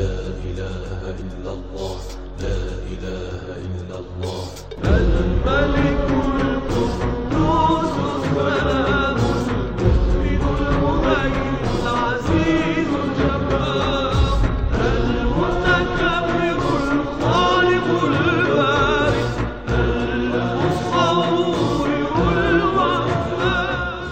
لا 0.00 0.16
إله 0.48 1.00
إلا 1.24 1.50
الله 1.58 1.96
لا 2.44 2.60
إله 2.92 3.44
إلا 3.68 3.96
الله. 4.02 4.44
الملك 4.84 6.08
القدوس 6.40 7.94
السلام 8.16 9.18
المؤمن 9.56 10.42
المهيمن 10.60 11.64
العزيز 11.82 12.90
الجبار 13.04 14.38
المتكبر 14.90 16.58
الخالق 16.96 17.86
البارئ 18.12 19.28
المصور 21.00 21.88
الوهاب 22.50 24.02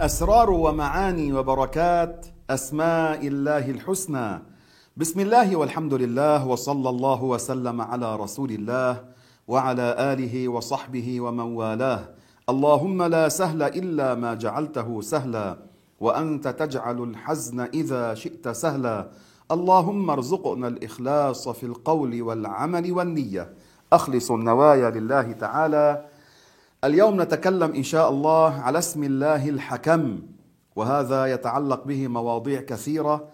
أسرار 0.00 0.50
ومعاني 0.50 1.32
وبركات 1.32 2.26
أسماء 2.50 3.26
الله 3.26 3.70
الحسنى. 3.70 4.42
بسم 4.96 5.20
الله 5.20 5.56
والحمد 5.56 5.94
لله 5.94 6.46
وصلى 6.46 6.88
الله 6.88 7.22
وسلم 7.22 7.80
على 7.80 8.16
رسول 8.16 8.50
الله 8.50 9.04
وعلى 9.48 9.88
آله 9.98 10.48
وصحبه 10.48 11.20
ومن 11.20 11.48
والاه. 11.58 12.02
اللهم 12.48 13.02
لا 13.02 13.28
سهل 13.28 13.62
إلا 13.62 14.14
ما 14.14 14.34
جعلته 14.34 15.00
سهلا 15.00 15.58
وأنت 16.00 16.48
تجعل 16.48 17.02
الحزن 17.02 17.60
إذا 17.60 18.14
شئت 18.14 18.48
سهلا. 18.48 19.10
اللهم 19.50 20.10
ارزقنا 20.10 20.68
الإخلاص 20.68 21.48
في 21.48 21.66
القول 21.66 22.22
والعمل 22.22 22.92
والنية. 22.92 23.54
أخلص 23.92 24.30
النوايا 24.30 24.90
لله 24.90 25.32
تعالى. 25.32 26.06
اليوم 26.84 27.22
نتكلم 27.22 27.70
إن 27.74 27.82
شاء 27.82 28.10
الله 28.10 28.50
على 28.54 28.78
اسم 28.78 29.02
الله 29.02 29.48
الحكم. 29.48 30.35
وهذا 30.76 31.26
يتعلق 31.26 31.84
به 31.84 32.08
مواضيع 32.08 32.60
كثيرة. 32.60 33.28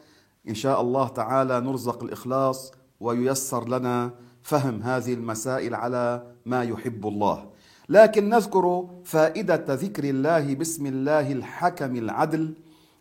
إن 0.48 0.54
شاء 0.54 0.80
الله 0.80 1.08
تعالى 1.08 1.60
نرزق 1.60 2.02
الإخلاص 2.02 2.72
وييسر 3.00 3.68
لنا 3.68 4.10
فهم 4.42 4.82
هذه 4.82 5.14
المسائل 5.14 5.74
على 5.74 6.22
ما 6.46 6.62
يحب 6.62 7.06
الله. 7.06 7.44
لكن 7.88 8.28
نذكر 8.28 8.88
فائدة 9.04 9.64
ذكر 9.68 10.04
الله 10.04 10.54
باسم 10.54 10.86
الله 10.86 11.32
الحكم 11.32 11.96
العدل 11.96 12.54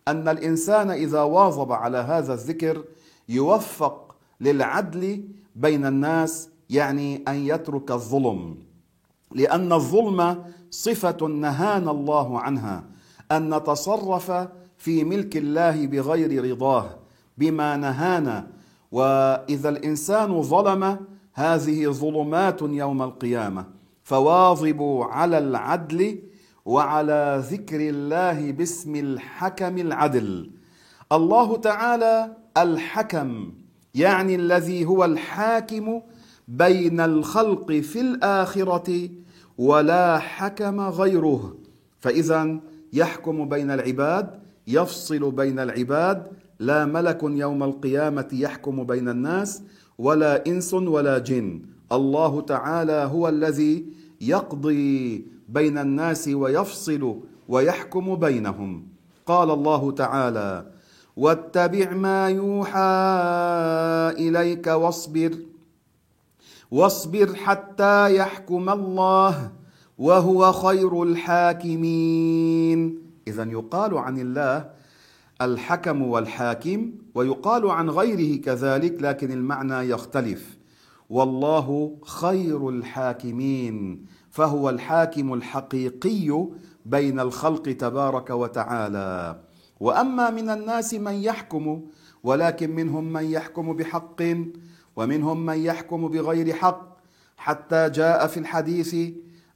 أن 0.08 0.28
الإنسان 0.28 0.92
إذا 0.92 1.22
واظب 1.22 1.72
على 1.72 1.98
هذا 1.98 2.34
الذكر 2.34 2.84
يوفق 3.30 4.16
للعدل 4.42 5.24
بين 5.56 5.86
الناس 5.86 6.50
يعني 6.70 7.24
أن 7.28 7.36
يترك 7.36 7.92
الظلم. 7.92 8.58
لأن 9.32 9.74
الظلم 9.74 10.44
صفة 10.70 11.28
نهانا 11.28 11.92
الله 11.92 12.40
عنها. 12.40 12.84
أن 13.32 13.56
نتصرف 13.56 14.48
في 14.78 15.04
ملك 15.04 15.38
الله 15.38 15.88
بغير 15.88 16.52
رضاه 16.52 16.90
بما 17.38 17.78
نهانا. 17.78 18.48
وإذا 18.92 19.70
الإنسان 19.70 20.42
ظلم 20.42 21.00
هذه 21.34 21.88
ظلمات 21.88 22.62
يوم 22.62 23.02
القيامة. 23.02 23.66
فواظبوا 24.04 25.06
على 25.06 25.38
العدل 25.38 26.20
وعلى 26.66 27.44
ذكر 27.52 27.80
الله 27.90 28.52
باسم 28.52 28.96
الحكم 28.96 29.78
العدل. 29.78 30.52
الله 31.12 31.58
تعالى 31.58 32.36
الحكم 32.58 33.54
يعني 33.96 34.36
الذي 34.36 34.86
هو 34.86 35.06
الحاكم 35.06 36.02
بين 36.48 37.00
الخلق 37.00 37.72
في 37.72 38.02
الآخرة 38.02 39.10
ولا 39.58 40.20
حكم 40.20 40.82
غيره. 40.82 41.56
فإذا 42.00 42.60
يحكم 42.94 43.50
بين 43.50 43.72
العباد 43.72 44.40
يفصل 44.68 45.32
بين 45.32 45.60
العباد. 45.60 46.28
لا 46.60 46.86
ملك 46.86 47.24
يوم 47.24 47.64
القيامة 47.64 48.28
يحكم 48.34 48.84
بين 48.84 49.10
الناس 49.10 49.64
ولا 49.98 50.46
إنس 50.48 50.74
ولا 50.74 51.18
جن. 51.18 51.62
الله 51.92 52.42
تعالى 52.42 53.10
هو 53.12 53.30
الذي 53.30 53.86
يقضي 54.22 55.26
بين 55.50 55.78
الناس 55.78 56.28
ويفصل 56.28 57.20
ويحكم 57.48 58.16
بينهم. 58.16 58.88
قال 59.26 59.52
الله 59.52 59.92
تعالى 59.92 60.66
واتبع 61.18 61.94
ما 61.94 62.30
يوحى 62.30 62.92
إليك 64.18 64.68
واصبر 64.68 65.32
واصبر 66.72 67.36
حتى 67.36 68.16
يحكم 68.16 68.70
الله. 68.70 69.52
وهو 70.02 70.52
خير 70.52 71.04
الحاكمين. 71.04 73.00
اذا 73.28 73.44
يقال 73.44 73.98
عن 73.98 74.20
الله 74.20 74.70
الحكم 75.42 76.02
والحاكم 76.02 76.92
ويقال 77.16 77.70
عن 77.70 77.90
غيره 77.90 78.42
كذلك 78.42 79.02
لكن 79.02 79.32
المعنى 79.32 79.90
يختلف. 79.90 80.58
والله 81.10 81.98
خير 82.06 82.70
الحاكمين 82.70 84.06
فهو 84.30 84.70
الحاكم 84.70 85.34
الحقيقي 85.34 86.48
بين 86.86 87.20
الخلق 87.20 87.64
تبارك 87.64 88.30
وتعالى. 88.30 89.40
وأما 89.80 90.30
من 90.30 90.50
الناس 90.50 90.94
من 90.94 91.14
يحكم 91.14 91.82
ولكن 92.24 92.76
منهم 92.76 93.14
من 93.14 93.24
يحكم 93.24 93.74
بحق 93.74 94.22
ومنهم 94.96 95.46
من 95.46 95.58
يحكم 95.58 96.08
بغير 96.08 96.54
حق 96.54 96.98
حتى 97.38 97.90
جاء 97.90 98.28
في 98.28 98.38
الحديث 98.38 98.96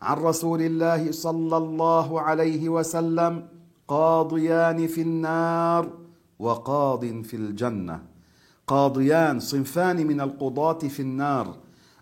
عن 0.01 0.17
رسول 0.17 0.61
الله 0.61 1.11
صلى 1.11 1.57
الله 1.57 2.21
عليه 2.21 2.69
وسلم 2.69 3.47
قاضيان 3.87 4.87
في 4.87 5.01
النار 5.01 5.93
وقاض 6.39 7.05
في 7.05 7.35
الجنة. 7.35 8.03
قاضيان 8.67 9.39
صنفان 9.39 10.07
من 10.07 10.21
القضاة 10.21 10.79
في 10.79 11.01
النار. 11.01 11.57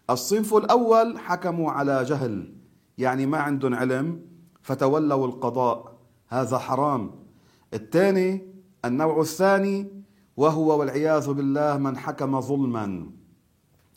الصنف 0.09 0.53
الأول 0.53 1.19
حكموا 1.19 1.71
على 1.71 2.03
جهل 2.03 2.53
يعني 2.97 3.25
ما 3.25 3.37
عندهم 3.37 3.73
علم 3.73 4.21
فتولوا 4.61 5.27
القضاء. 5.27 5.93
هذا 6.27 6.57
حرام. 6.57 7.11
الثاني 7.73 8.53
النوع 8.85 9.21
الثاني 9.21 10.03
وهو 10.37 10.79
والعياذ 10.79 11.33
بالله 11.33 11.77
من 11.77 11.97
حكم 11.97 12.41
ظلما. 12.41 13.09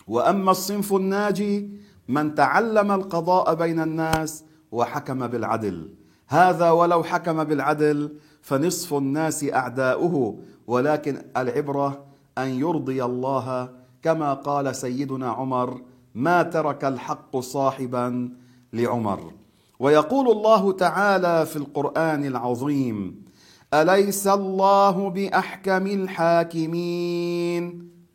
وأما 0.06 0.50
الصنف 0.50 0.94
الناجي 0.94 1.70
من 2.08 2.34
تعلم 2.34 2.92
القضاء 2.92 3.54
بين 3.54 3.80
الناس 3.80 4.44
وحكم 4.72 5.26
بالعدل. 5.26 5.90
هذا 6.28 6.70
ولو 6.70 7.02
حكم 7.02 7.44
بالعدل 7.44 8.16
فنصف 8.42 8.94
الناس 8.94 9.44
أعداؤه 9.44 10.38
ولكن 10.66 11.22
العبرة 11.36 12.04
أن 12.38 12.48
يرضي 12.48 13.04
الله 13.04 13.70
كما 14.02 14.34
قال 14.34 14.76
سيدنا 14.76 15.28
عمر 15.30 15.82
ما 16.14 16.42
ترك 16.42 16.84
الحق 16.84 17.36
صاحبا 17.36 18.30
لعمر 18.72 19.32
ويقول 19.78 20.30
الله 20.30 20.72
تعالى 20.72 21.46
في 21.46 21.56
القرآن 21.56 22.24
العظيم 22.24 23.24
أليس 23.74 24.26
الله 24.26 25.10
بأحكم 25.10 25.86
الحاكمين؟ 25.86 27.62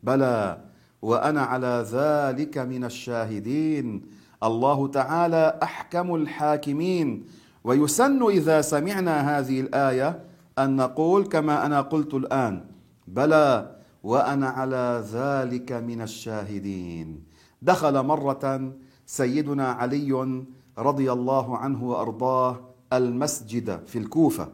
بلى. 0.02 0.71
وأنا 1.02 1.42
على 1.42 1.86
ذلك 1.92 2.58
من 2.58 2.84
الشاهدين. 2.84 4.02
الله 4.42 4.88
تعالى 4.88 5.58
أحكم 5.62 6.14
الحاكمين. 6.14 7.24
ويسن 7.64 8.22
إذا 8.22 8.60
سمعنا 8.60 9.38
هذه 9.38 9.60
الآية 9.60 10.20
أن 10.58 10.76
نقول 10.76 11.26
كما 11.26 11.66
أنا 11.66 11.80
قلت 11.80 12.14
الآن 12.14 12.64
بلى 13.08 13.76
وأنا 14.02 14.48
على 14.48 15.04
ذلك 15.12 15.72
من 15.72 16.00
الشاهدين. 16.02 17.22
دخل 17.62 18.02
مرة 18.02 18.72
سيدنا 19.06 19.66
علي 19.72 20.42
رضي 20.78 21.12
الله 21.12 21.56
عنه 21.56 21.84
وأرضاه 21.84 22.60
المسجد 22.92 23.86
في 23.86 23.98
الكوفة. 23.98 24.48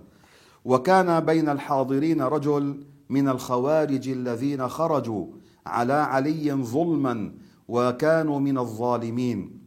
وكان 0.64 1.20
بين 1.20 1.48
الحاضرين 1.48 2.22
رجل 2.22 2.84
من 3.08 3.28
الخوارج 3.28 4.08
الذين 4.08 4.69
خرجوا. 4.69 5.26
على 5.69 5.93
علي 5.93 6.53
ظلما 6.53 7.32
وكانوا 7.69 8.41
من 8.41 8.59
الظالمين. 8.59 9.61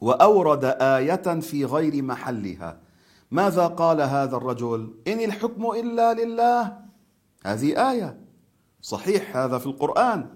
وأورد 0.00 0.64
آية 0.64 1.40
في 1.40 1.64
غير 1.64 2.02
محلها. 2.02 2.80
ماذا 3.30 3.66
قال 3.66 4.00
هذا 4.00 4.36
الرجل؟ 4.36 4.94
إن 5.08 5.20
الحكم 5.20 5.66
إلا 5.70 6.14
لله. 6.14 6.78
هذه 7.44 7.90
آية. 7.90 8.20
صحيح 8.82 9.36
هذا 9.36 9.58
في 9.58 9.66
القرآن. 9.66 10.26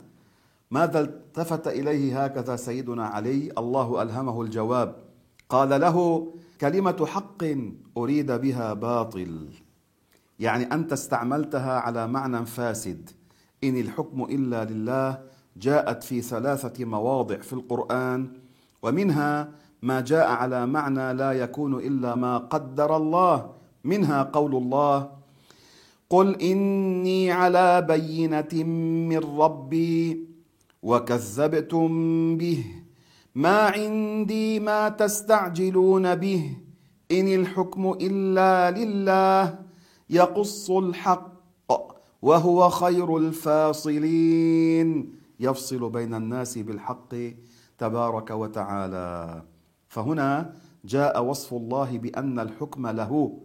ماذا 0.70 1.00
التفت 1.00 1.68
إليه 1.68 2.24
هكذا 2.24 2.56
سيدنا 2.56 3.06
علي؟ 3.06 3.52
الله 3.58 4.02
ألهمه 4.02 4.42
الجواب. 4.42 4.96
قال 5.48 5.80
له 5.80 6.28
كلمة 6.60 7.06
حق 7.06 7.44
أريد 7.96 8.32
بها 8.32 8.72
باطل. 8.72 9.48
يعني 10.38 10.74
أنت 10.74 10.92
استعملتها 10.92 11.80
على 11.80 12.08
معنى 12.08 12.46
فاسد. 12.46 13.10
إن 13.64 13.76
الحكم 13.76 14.22
إلا 14.24 14.64
لله 14.64 15.18
جاءت 15.56 16.02
في 16.02 16.22
ثلاثة 16.22 16.84
مواضع 16.84 17.36
في 17.36 17.52
القرآن 17.52 18.32
ومنها 18.82 19.48
ما 19.82 20.00
جاء 20.00 20.28
على 20.28 20.66
معنى 20.66 21.12
لا 21.14 21.32
يكون 21.32 21.74
إلا 21.74 22.14
ما 22.14 22.38
قدر 22.38 22.96
الله 22.96 23.50
منها 23.84 24.22
قول 24.22 24.56
الله 24.56 25.10
قل 26.10 26.40
إني 26.42 27.32
على 27.32 27.82
بينة 27.82 28.64
من 29.08 29.18
ربي 29.18 30.28
وكذبتم 30.82 31.88
به 32.36 32.64
ما 33.34 33.58
عندي 33.60 34.60
ما 34.60 34.88
تستعجلون 34.88 36.14
به 36.14 36.56
إن 37.12 37.28
الحكم 37.34 37.96
إلا 38.00 38.70
لله 38.70 39.58
يقص 40.10 40.70
الحق 40.70 41.39
وهو 42.22 42.68
خير 42.68 43.16
الفاصلين. 43.16 45.12
يفصل 45.40 45.90
بين 45.90 46.14
الناس 46.14 46.58
بالحق 46.58 47.14
تبارك 47.78 48.30
وتعالى. 48.30 49.42
فهنا 49.88 50.52
جاء 50.84 51.24
وصف 51.24 51.54
الله 51.54 51.98
بأن 51.98 52.38
الحكم 52.38 52.86
له. 52.86 53.38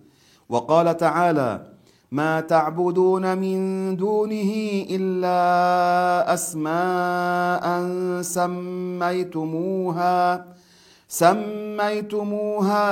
وقال 0.49 0.97
تعالى 0.97 1.71
ما 2.11 2.41
تعبدون 2.41 3.37
من 3.37 3.95
دونه 3.95 4.51
إلا 4.89 6.33
أسماء 6.33 7.81
سميتموها 8.21 10.15
سميتموها 11.07 12.87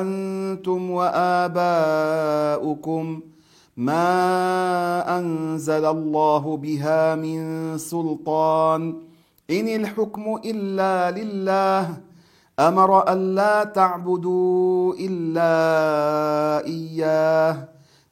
أنتم 0.00 0.90
وآباؤكم 0.90 1.80
ما 3.76 5.18
انزل 5.18 5.84
الله 5.84 6.56
بها 6.56 7.14
من 7.14 7.38
سلطان 7.78 8.94
ان 9.50 9.68
الحكم 9.68 10.40
الا 10.44 11.10
لله 11.10 12.00
أمر 12.58 13.12
الا 13.12 13.64
تعبدوا 13.64 14.94
الا 14.94 15.54
اياه 16.66 17.68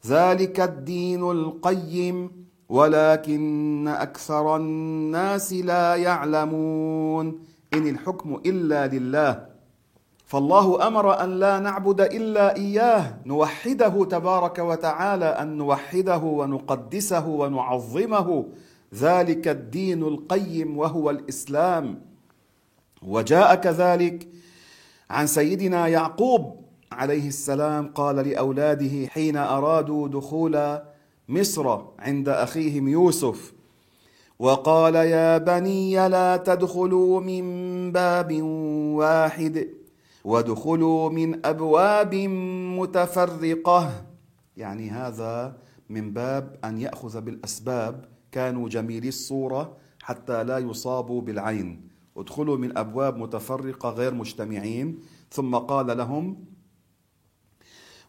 ذلك 0.06 0.60
الدين 0.60 1.30
القيم 1.30 2.30
ولكن 2.68 3.88
أكثر 3.88 4.56
الناس 4.56 5.52
لا 5.52 5.96
يعلمون 5.96 7.26
ان 7.74 7.88
الحكم 7.88 8.40
الا 8.46 8.86
لله 8.86 9.51
فالله 10.32 10.86
أمر 10.86 11.24
أن 11.24 11.40
لا 11.40 11.58
نعبد 11.58 12.00
إلا 12.00 12.56
إياه 12.56 13.14
نوحده 13.26 14.04
تبارك 14.04 14.58
وتعالى 14.58 15.24
أن 15.24 15.56
نوحده 15.56 16.16
ونقدسه 16.16 17.28
ونعظمه. 17.28 18.44
ذلك 18.94 19.48
الدين 19.48 20.02
القيم 20.02 20.78
وهو 20.78 21.10
الإسلام. 21.10 22.00
وجاء 23.02 23.54
كذلك 23.54 24.28
عن 25.10 25.26
سيدنا 25.26 25.88
يعقوب 25.88 26.56
عليه 26.92 27.28
السلام 27.28 27.92
قال 27.94 28.16
لأولاده 28.16 29.06
حين 29.06 29.36
أرادوا 29.36 30.08
دخول 30.08 30.78
مصر 31.28 31.78
عند 31.98 32.28
أخيهم 32.28 32.88
يوسف. 32.88 33.52
وقال 34.38 34.94
يا 34.94 35.38
بني 35.38 36.08
لا 36.08 36.36
تدخلوا 36.36 37.20
من 37.20 37.44
باب 37.92 38.42
واحد. 38.96 39.81
وادخلوا 40.24 41.10
من 41.10 41.46
أبواب 41.46 42.14
متفرقة. 42.78 44.06
يعني 44.56 44.90
هذا 44.90 45.56
من 45.88 46.12
باب 46.12 46.56
أن 46.64 46.78
يأخذ 46.78 47.20
بالأسباب. 47.20 48.04
كانوا 48.32 48.68
جميلي 48.68 49.08
الصورة 49.08 49.76
حتى 50.02 50.44
لا 50.44 50.58
يصابوا 50.58 51.20
بالعين. 51.20 51.88
ادخلوا 52.16 52.56
من 52.56 52.78
أبواب 52.78 53.16
متفرقة 53.16 53.90
غير 53.90 54.14
مجتمعين. 54.14 54.98
ثم 55.30 55.54
قال 55.54 55.98
لهم 55.98 56.44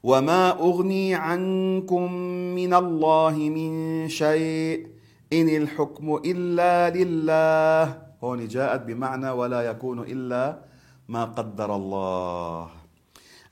وما 0.03 0.51
أغني 0.59 1.15
عنكم 1.15 2.13
من 2.55 2.73
الله 2.73 3.35
من 3.37 3.71
شيء. 4.09 4.87
إن 5.33 5.49
الحكم 5.49 6.19
إلا 6.25 6.89
لله. 6.89 8.03
هون 8.23 8.47
جاءت 8.47 8.81
بمعنى 8.81 9.29
ولا 9.29 9.61
يكون 9.61 9.99
إلا 9.99 10.72
ما 11.09 11.25
قدر 11.25 11.75
الله. 11.75 12.69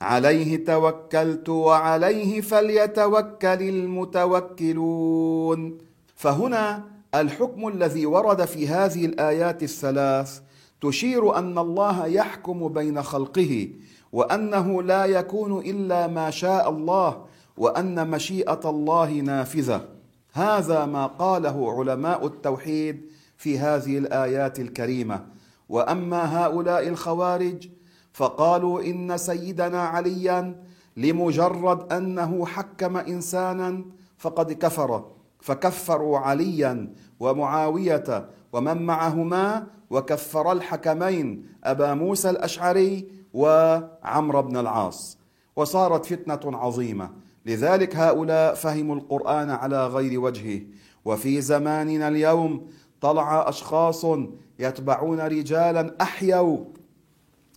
عليه 0.00 0.64
توكلت 0.64 1.48
وعليه 1.48 2.40
فليتوكل 2.40 3.62
المتوكلون. 3.62 5.78
فهنا 6.16 6.84
الحكم 7.14 7.68
الذي 7.68 8.06
ورد 8.06 8.44
في 8.44 8.68
هذه 8.68 9.06
الآيات 9.06 9.62
الثلاث 9.62 10.40
تشير 10.80 11.38
أن 11.38 11.58
الله 11.58 12.06
يحكم 12.06 12.68
بين 12.68 13.02
خلقه 13.02 13.68
وأنه 14.12 14.82
لا 14.82 15.04
يكون 15.04 15.58
إلا 15.58 16.06
ما 16.06 16.30
شاء 16.30 16.70
الله 16.70 17.24
وأن 17.56 18.10
مشيئة 18.10 18.60
الله 18.64 19.12
نافذة. 19.12 19.88
هذا 20.32 20.86
ما 20.86 21.06
قاله 21.06 21.78
علماء 21.78 22.26
التوحيد 22.26 23.10
في 23.36 23.58
هذه 23.58 23.98
الآيات 23.98 24.60
الكريمة. 24.60 25.26
وأما 25.72 26.44
هؤلاء 26.44 26.88
الخوارج 26.88 27.68
فقالوا 28.12 28.82
إن 28.82 29.16
سيدنا 29.16 29.82
عليا 29.82 30.62
لمجرد 30.96 31.92
أنه 31.92 32.46
حكم 32.46 32.96
انسانا 32.96 33.84
فقد 34.18 34.52
كفر 34.52 35.04
فكفروا 35.40 36.18
عليا 36.18 36.92
ومعاوية 37.20 38.28
ومن 38.52 38.82
معهما 38.82 39.66
وكفر 39.90 40.52
الحكمين 40.52 41.46
أبا 41.64 41.94
موسى 41.94 42.30
الأشعري 42.30 43.08
وعمرو 43.32 44.42
بن 44.42 44.56
العاص. 44.56 45.18
وصارت 45.56 46.06
فتنة 46.06 46.58
عظيمة. 46.58 47.10
لذلك 47.46 47.96
هؤلاء 47.96 48.54
فهموا 48.54 48.96
القرآن 48.96 49.50
على 49.50 49.86
غير 49.86 50.20
وجهه. 50.20 50.60
وفي 51.04 51.40
زماننا 51.40 52.08
اليوم 52.08 52.66
طلع 53.02 53.48
أشخاص 53.48 54.06
يتبعون 54.58 55.20
رجالا 55.20 55.94
أحيوا 56.00 56.58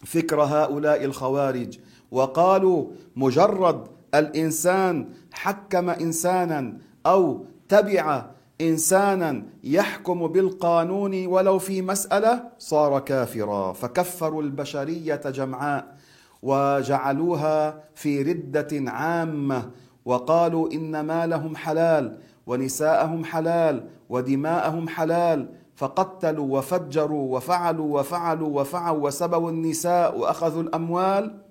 فكر 0.06 0.42
هؤلاء 0.42 1.04
الخوارج 1.04 1.80
وقالوا 2.12 2.88
مجرد 3.16 3.88
الإنسان 4.16 5.10
حكم 5.34 5.90
انسانا 5.90 6.78
أو 7.06 7.46
تبع 7.70 8.26
انسانا 8.62 9.44
يحكم 9.64 10.28
بالقانون 10.28 11.26
ولو 11.26 11.60
في 11.60 11.82
مسألة 11.82 12.44
صار 12.60 13.00
كافرا 13.00 13.74
فكفروا 13.74 14.44
البشرية 14.44 15.16
جمعاء 15.26 15.96
وجعلوها 16.42 17.84
في 17.96 18.22
ردة 18.22 18.92
عامة 18.92 19.72
وقالوا 20.06 20.72
إن 20.72 21.00
مالهم 21.00 21.56
حلال 21.56 22.18
ونساءهم 22.48 23.26
حلال 23.26 23.90
ودماءهم 24.10 24.88
حلال 24.90 25.50
فقتلوا 25.76 26.58
وفجروا 26.58 27.36
وفعلوا 27.36 28.00
وفعلوا 28.00 28.62
وفعلوا 28.62 29.08
وسبوا 29.08 29.50
النساء 29.50 30.18
وأخذوا 30.18 30.62
الأموال 30.64 31.42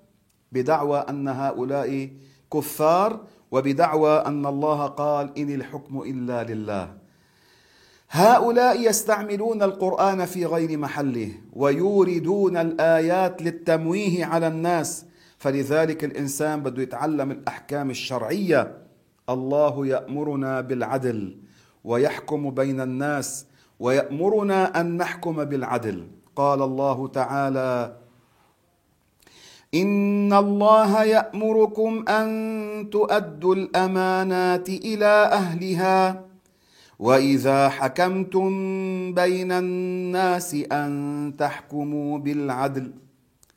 بدعوى 0.51 0.99
أن 0.99 1.27
هؤلاء 1.27 2.09
كفار 2.53 3.19
وبدعوى 3.51 4.17
أن 4.17 4.45
الله 4.45 4.85
قال 4.85 5.37
إن 5.37 5.55
الحكم 5.55 6.01
إلا 6.01 6.43
لله. 6.43 6.93
هؤلاء 8.09 8.89
يستعملون 8.89 9.63
القرآن 9.63 10.25
في 10.25 10.45
غير 10.45 10.77
محله 10.77 11.31
ويوردون 11.53 12.57
الآيات 12.57 13.41
للتمويه 13.41 14.25
على 14.25 14.47
الناس 14.47 15.05
فلذلك 15.37 16.03
الإنسان 16.03 16.63
بده 16.63 16.81
يتعلم 16.81 17.31
الأحكام 17.31 17.89
الشرعية 17.89 18.84
الله 19.29 19.87
يأمرنا 19.87 20.61
بالعدل 20.61 21.37
ويحكم 21.83 22.49
بين 22.49 22.81
الناس 22.81 23.45
ويأمرنا 23.79 24.81
أن 24.81 24.97
نحكم 24.97 25.43
بالعدل. 25.43 26.07
قال 26.35 26.61
الله 26.61 27.07
تعالى 27.07 27.97
إن 29.73 30.33
الله 30.33 31.03
يأمركم 31.03 32.05
أن 32.09 32.27
تؤدوا 32.91 33.55
الأمانات 33.55 34.69
إلى 34.69 35.13
أهلها 35.31 36.25
وإذا 36.99 37.69
حكمتم 37.69 38.49
بين 39.13 39.51
الناس 39.51 40.55
أن 40.71 41.33
تحكموا 41.37 42.17
بالعدل. 42.19 42.93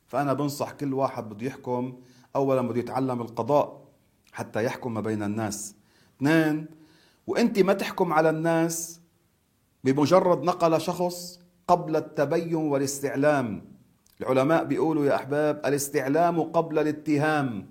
فأنا 0.07 0.33
بنصح 0.33 0.71
كل 0.71 0.93
واحد 0.93 1.29
بده 1.29 1.47
يحكم 1.47 1.93
اولا 2.35 2.61
بده 2.61 2.79
يتعلم 2.79 3.21
القضاء 3.21 3.88
حتى 4.39 4.63
يحكم 4.63 5.01
بين 5.01 5.23
الناس. 5.23 5.75
اثنين 6.17 6.65
وأنت 7.27 7.59
ما 7.59 7.73
تحكم 7.73 8.13
على 8.13 8.29
الناس 8.29 9.01
بمجرد 9.83 10.43
نقل 10.43 10.81
شخص 10.81 11.39
قبل 11.67 11.95
التبين 11.95 12.55
والاستعلام. 12.55 13.65
العلماء 14.21 14.63
بيقولوا 14.63 15.05
يا 15.05 15.15
أحباب 15.15 15.61
الاستعلام 15.65 16.41
قبل 16.41 16.79
الاتهام. 16.79 17.67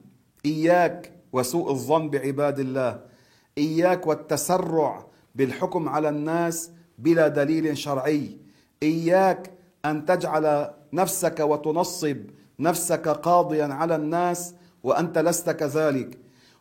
إياك 0.47 1.13
وسوء 1.33 1.71
الظن 1.71 2.11
بعباد 2.11 2.59
الله. 2.59 3.01
إياك 3.59 4.07
والتسرع 4.07 5.07
بالحكم 5.35 5.89
على 5.89 6.09
الناس 6.09 6.71
بلا 6.99 7.29
دليل 7.29 7.79
شرعي. 7.79 8.37
إياك 8.83 9.51
أن 9.85 10.05
تجعل 10.05 10.71
نفسك 10.93 11.41
وتنصب 11.41 12.19
نفسك 12.61 13.09
قاضيا 13.09 13.67
على 13.67 13.97
الناس 13.97 14.55
وأنت 14.83 15.19
لست 15.19 15.51
كذلك. 15.51 16.19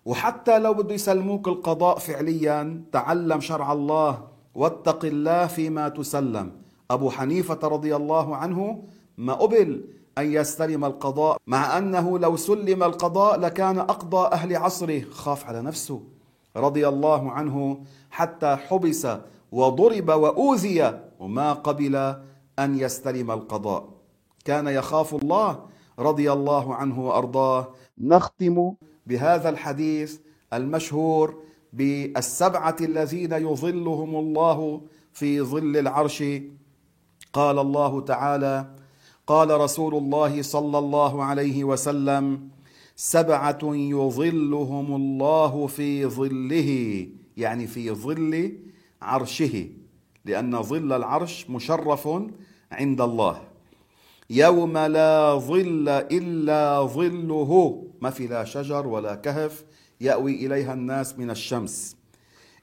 وحتى 0.08 0.60
لو 0.60 0.74
بده 0.74 0.96
يسلموك 0.96 1.48
القضاء 1.48 1.98
فعليا 2.00 2.84
تعلم 2.92 3.40
شرع 3.40 3.74
الله 3.74 4.28
واتق 4.56 5.06
الله 5.06 5.48
فيما 5.48 5.90
تسلم. 5.90 6.52
أبو 6.92 7.10
حنيفة 7.10 7.68
رضي 7.68 7.96
الله 7.96 8.36
عنه 8.36 8.84
ما 9.18 9.34
قبل 9.34 9.84
أن 10.18 10.34
يستلم 10.34 10.86
القضاء 10.86 11.38
مع 11.48 11.78
أنه 11.78 12.20
لو 12.20 12.36
سلم 12.36 12.84
القضاء 12.84 13.40
لكان 13.40 13.80
أقضى 13.80 14.28
أهل 14.28 14.56
عصره. 14.56 15.02
خاف 15.12 15.46
على 15.46 15.62
نفسه. 15.62 16.02
رضي 16.58 16.88
الله 16.88 17.32
عنه 17.32 17.84
حتى 18.12 18.56
حبس 18.56 19.08
وضرب 19.52 20.10
وأوذي 20.10 21.00
وما 21.20 21.54
قبل 21.54 21.96
أن 22.60 22.80
يستلم 22.80 23.32
القضاء. 23.32 23.84
كان 24.46 24.68
يخاف 24.68 25.16
الله 25.16 25.60
رضي 26.00 26.32
الله 26.32 26.76
عنه 26.76 27.08
وأرضاه. 27.08 27.68
نختم 27.98 28.74
بهذا 29.08 29.50
الحديث 29.50 30.20
المشهور 30.54 31.44
بالسبعة 31.74 32.76
الذين 32.82 33.34
يظلهم 33.34 34.16
الله 34.16 34.82
في 35.14 35.42
ظل 35.42 35.78
العرش. 35.78 36.24
قال 37.34 37.60
الله 37.60 38.02
تعالى 38.02 38.76
قال 39.28 39.62
رسول 39.62 39.96
الله 39.96 40.42
صلى 40.42 40.78
الله 40.78 41.24
عليه 41.24 41.64
وسلم 41.64 42.50
سبعة 42.96 43.60
يظلهم 43.64 44.96
الله 44.96 45.68
في 45.68 46.06
ظله 46.06 46.70
يعني 47.38 47.68
في 47.68 47.92
ظل 47.92 48.58
عرشه 49.02 49.70
لأن 50.26 50.64
ظل 50.64 50.94
العرش 50.94 51.50
مشرف 51.50 52.10
عند 52.72 53.02
الله. 53.02 53.42
يوم 54.30 54.78
لا 54.78 55.36
ظل 55.40 55.90
إلا 55.90 56.82
ظله. 56.82 57.84
ما 58.02 58.10
في 58.10 58.28
لا 58.28 58.44
شجر 58.44 58.88
ولا 58.88 59.16
كهف 59.16 59.66
يأوي 60.02 60.46
إليها 60.46 60.74
الناس 60.74 61.20
من 61.20 61.30
الشمس. 61.30 61.98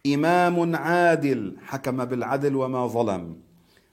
إمام 0.07 0.77
عادل 0.77 1.57
حكم 1.63 2.05
بالعدل 2.05 2.57
وما 2.57 2.87
ظلم. 2.87 3.37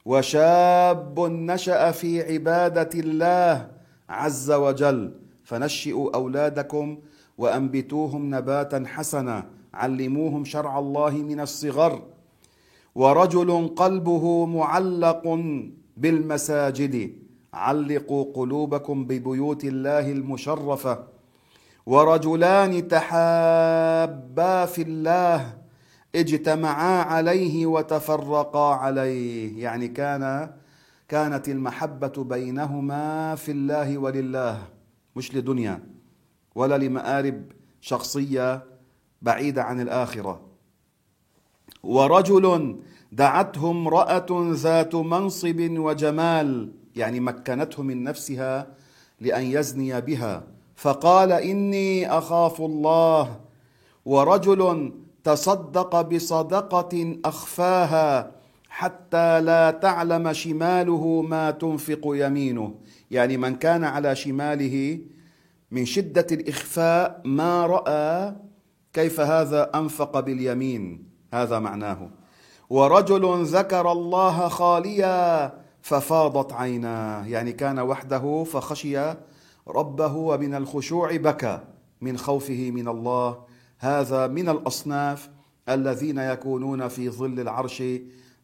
وشاب 0.06 1.20
نشأ 1.20 1.92
في 1.92 2.22
عبادة 2.22 2.90
الله 3.00 3.72
عز 4.10 4.52
وجل. 4.52 5.12
فنشئوا 5.44 6.16
أولادكم 6.16 6.98
وأنبتوهم 7.38 8.36
نباتا 8.36 8.84
حسنا. 8.88 9.50
علموهم 9.74 10.44
شرع 10.46 10.80
الله 10.80 11.12
من 11.12 11.40
الصغر. 11.40 12.02
ورجل 12.96 13.68
قلبه 13.68 14.46
معلق 14.46 15.24
بالمساجد. 15.98 17.21
علقوا 17.54 18.26
قلوبكم 18.34 19.06
ببيوت 19.06 19.64
الله 19.64 20.12
المشرفة 20.12 21.04
ورجلان 21.86 22.88
تحابا 22.88 24.66
في 24.66 24.82
الله 24.82 25.58
اجتمعا 26.16 27.04
عليه 27.04 27.66
وتفرقا 27.66 28.76
عليه. 28.76 29.64
يعني 29.64 29.88
كان 29.88 30.52
كانت 31.08 31.50
المحبة 31.50 32.24
بينهما 32.24 33.36
في 33.36 33.52
الله 33.52 33.98
ولله 33.98 34.58
مش 35.16 35.36
لدنيا 35.36 35.84
ولا 36.56 36.78
لمآرب 36.78 37.44
شخصية 37.82 38.64
بعيدة 39.22 39.64
عن 39.64 39.82
الآخرة. 39.82 40.42
ورجل 41.84 42.80
دعته 43.12 43.72
امرأة 43.72 44.52
ذات 44.52 44.96
منصب 44.96 45.60
وجمال 45.60 46.81
يعني 46.96 47.20
مكنته 47.20 47.84
من 47.84 48.04
نفسها 48.04 48.68
لأن 49.20 49.44
يزني 49.44 50.02
بها. 50.02 50.44
فقال 50.76 51.32
إني 51.32 52.18
أخاف 52.18 52.62
الله 52.62 53.40
ورجل 54.06 54.92
تصدق 55.24 56.02
بصدقة 56.02 57.16
أخفاها 57.26 58.32
حتى 58.70 59.42
لا 59.42 59.72
تعلم 59.72 60.34
شماله 60.34 61.22
ما 61.22 61.52
تنفق 61.52 62.02
يمينه. 62.06 62.76
يعني 63.12 63.38
من 63.38 63.56
كان 63.56 63.84
على 63.84 64.16
شماله 64.16 65.00
من 65.72 65.86
شدة 65.86 66.28
الإخفاء 66.32 67.22
ما 67.26 67.66
رأى 67.66 68.36
كيف 68.94 69.20
هذا 69.20 69.72
أنفق 69.76 70.20
باليمين. 70.20 71.04
هذا 71.34 71.60
معناه. 71.60 72.10
ورجل 72.70 73.46
ذكر 73.46 73.92
الله 73.92 74.48
خاليا 74.48 75.54
ففاضت 75.82 76.54
عيناه 76.54 77.28
يعني 77.28 77.52
كان 77.52 77.80
وحده 77.80 78.44
فخشي 78.44 79.14
ربه 79.68 80.16
ومن 80.16 80.56
الخشوع 80.56 81.16
بكى. 81.16 81.60
من 82.02 82.18
خوفه 82.18 82.72
من 82.72 82.88
الله. 82.88 83.44
هذا 83.80 84.28
من 84.28 84.50
الأصناف 84.50 85.30
الذين 85.70 86.18
يكونون 86.18 86.88
في 86.88 87.10
ظل 87.10 87.40
العرش. 87.40 87.84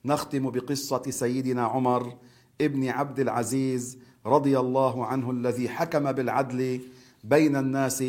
نختم 0.05 0.49
بقصة 0.49 1.03
سيدنا 1.09 1.63
عمر 1.65 2.13
ابن 2.61 2.87
عبد 2.89 3.19
العزيز 3.19 3.97
رضي 4.25 4.59
الله 4.59 5.05
عنه 5.05 5.31
الذي 5.31 5.69
حكم 5.69 6.11
بالعدل 6.11 6.81
بين 7.23 7.55
الناس 7.55 8.03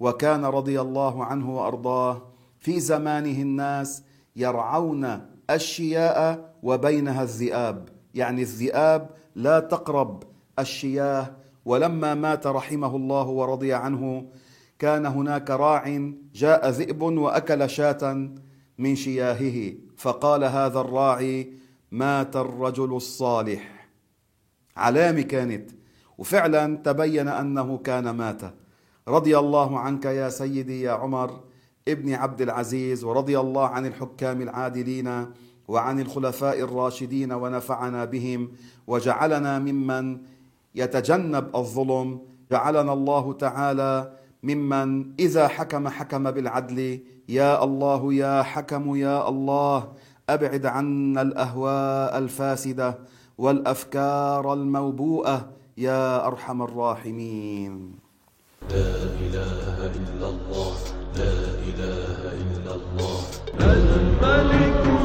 وكان 0.00 0.44
رضي 0.44 0.80
الله 0.80 1.24
عنه 1.24 1.56
وأرضاه. 1.56 2.22
في 2.58 2.80
زمانه 2.80 3.42
الناس 3.42 4.02
يرعون 4.36 5.26
الشياء 5.50 6.54
وبينها 6.62 7.22
الذئاب. 7.22 7.99
يعني 8.14 8.42
الذئاب 8.42 9.10
لا 9.34 9.60
تقرب 9.60 10.22
الشياه 10.58 11.36
ولما 11.64 12.14
مات 12.14 12.46
رحمه 12.46 12.96
الله 12.96 13.26
ورضي 13.26 13.72
عنه 13.72 14.26
كان 14.78 15.06
هناك 15.06 15.50
راع 15.50 16.12
جاء 16.34 16.68
ذئب 16.70 17.02
وأكل 17.02 17.70
شاة 17.70 18.30
من 18.78 18.96
شياهه 18.96 19.74
فقال 19.96 20.44
هذا 20.44 20.80
الراعي 20.80 21.52
مات 21.90 22.36
الرجل 22.36 22.96
الصالح. 22.96 23.88
علامه 24.76 25.22
كانت. 25.22 25.70
وفعلا 26.18 26.76
تبين 26.76 27.28
أنه 27.28 27.78
كان 27.78 28.10
مات. 28.10 28.42
رضي 29.08 29.38
الله 29.38 29.78
عنك 29.78 30.04
يا 30.04 30.28
سيدي 30.28 30.82
يا 30.82 30.92
عمر 30.92 31.40
ابن 31.88 32.14
عبد 32.14 32.40
العزيز 32.40 33.04
ورضي 33.04 33.38
الله 33.38 33.66
عن 33.66 33.86
الحكام 33.86 34.42
العادلين 34.42 35.26
وعن 35.70 35.96
الخلفاء 36.00 36.58
الراشدين 36.66 37.30
ونفعنا 37.32 38.04
بهم 38.04 38.40
وجعلنا 38.90 39.58
ممن 39.58 40.04
يتجنب 40.74 41.46
الظلم. 41.54 42.08
جعلنا 42.50 42.92
الله 42.92 43.24
تعالى 43.32 43.94
ممن 44.42 44.88
إذا 45.20 45.48
حكم 45.48 45.88
حكم 45.88 46.22
بالعدل. 46.30 46.78
يا 47.28 47.64
الله 47.64 48.14
يا 48.14 48.42
حكم 48.42 48.84
يا 48.96 49.28
الله 49.28 49.78
أبعد 50.26 50.66
عنا 50.66 51.22
الأهواء 51.22 52.18
الفاسدة 52.18 52.98
والأفكار 53.38 54.52
الموبوءة. 54.52 55.36
يا 55.78 56.26
أرحم 56.26 56.62
الراحمين. 56.62 57.72
لا 58.70 58.90
إله 59.26 59.76
إلا 59.86 60.26
الله 60.34 60.74
لا 61.16 61.36
إله 61.70 62.20
إلا 62.42 62.72
الله. 62.74 63.20
الملك 63.60 64.99